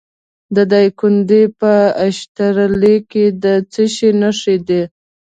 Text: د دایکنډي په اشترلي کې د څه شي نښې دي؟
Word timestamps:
د 0.55 0.57
دایکنډي 0.71 1.43
په 1.59 1.73
اشترلي 2.07 2.97
کې 3.11 3.25
د 3.43 3.45
څه 3.71 3.83
شي 3.95 4.09
نښې 4.21 4.55
دي؟ 4.67 4.81